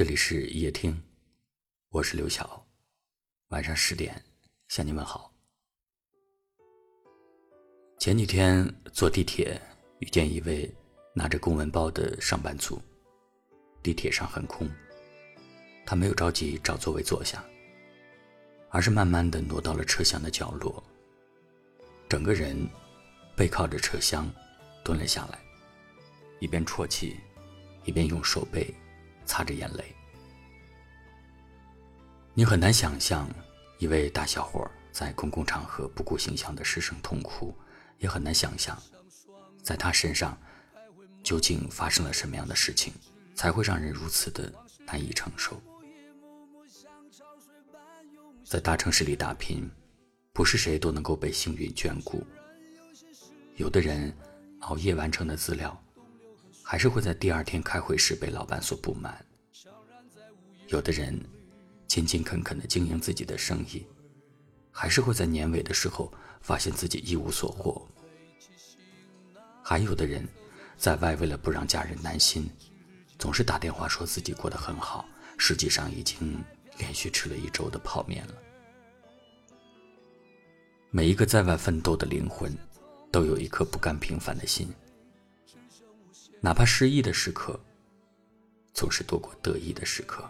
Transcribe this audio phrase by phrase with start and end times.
[0.00, 0.98] 这里是夜听，
[1.90, 2.66] 我是刘晓。
[3.48, 4.24] 晚上十点
[4.66, 5.30] 向你问好。
[7.98, 9.60] 前几天坐地铁
[9.98, 10.74] 遇见一位
[11.14, 12.80] 拿着公文包的上班族，
[13.82, 14.66] 地铁上很空，
[15.84, 17.44] 他没有着急找座位坐下，
[18.70, 20.82] 而是慢慢的挪到了车厢的角落，
[22.08, 22.56] 整个人
[23.36, 24.26] 背靠着车厢
[24.82, 25.38] 蹲了下来，
[26.38, 27.20] 一边啜泣，
[27.84, 28.74] 一边用手背。
[29.30, 29.94] 擦着眼泪，
[32.34, 33.30] 你很难想象
[33.78, 37.54] 一位大小伙在公共场合不顾形象的失声痛哭，
[37.98, 38.76] 也很难想象，
[39.62, 40.36] 在他身上
[41.22, 42.92] 究竟发生了什么样的事情，
[43.32, 44.52] 才会让人如此的
[44.84, 45.62] 难以承受。
[48.44, 49.70] 在大城市里打拼，
[50.32, 52.26] 不是谁都能够被幸运眷顾，
[53.54, 54.12] 有的人
[54.62, 55.80] 熬夜完成的资料。
[56.70, 59.26] 还是会在第二天开会时被老板所不满。
[60.68, 61.20] 有的人
[61.88, 63.84] 勤勤恳恳地经营自己的生意，
[64.70, 67.84] 还是会在年尾的时候发现自己一无所获。
[69.64, 70.24] 还有的人
[70.76, 72.48] 在外为了不让家人担心，
[73.18, 75.04] 总是打电话说自己过得很好，
[75.38, 76.40] 实际上已经
[76.78, 78.34] 连续吃了一周的泡面了。
[80.92, 82.56] 每一个在外奋斗的灵魂，
[83.10, 84.72] 都有一颗不甘平凡的心。
[86.42, 87.60] 哪怕失意的时刻，
[88.72, 90.24] 总是多过得意的时刻。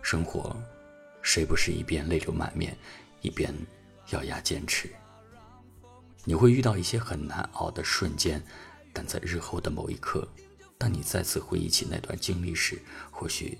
[0.00, 0.56] 生活，
[1.22, 2.78] 谁不是一边泪流满面，
[3.22, 3.52] 一边
[4.10, 4.88] 咬牙坚持？
[6.24, 8.40] 你会遇到一些很难熬的瞬间，
[8.92, 10.28] 但在日后的某一刻，
[10.78, 13.58] 当你再次回忆起那段经历时，或许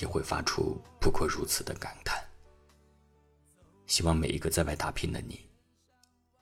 [0.00, 2.18] 也会发出不过如此的感叹。
[3.86, 5.46] 希望每一个在外打拼的你，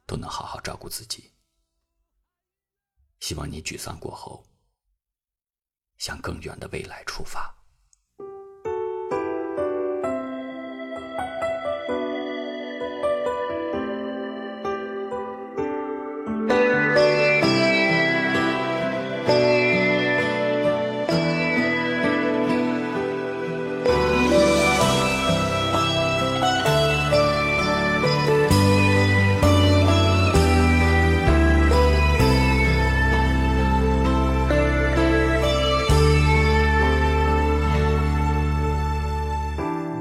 [0.07, 1.33] 都能好好照顾自己。
[3.23, 4.45] 希望你沮丧过后，
[5.97, 7.62] 向更远的未来出发。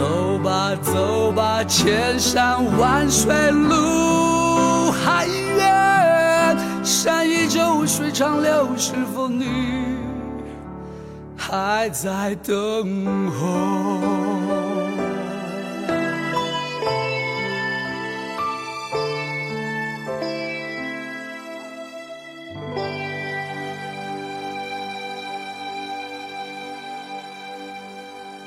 [0.00, 9.44] 走吧，走吧，千山万水路还远，山依旧，水长流，是否你
[11.36, 14.00] 还在等候？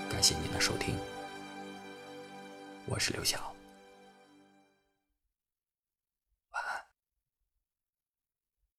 [0.09, 0.95] 感谢您的收听。
[2.85, 3.52] 我是刘晓。